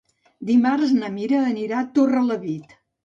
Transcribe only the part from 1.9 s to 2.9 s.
Torrelavit.